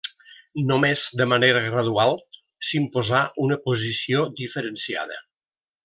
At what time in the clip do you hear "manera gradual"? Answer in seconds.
1.33-2.17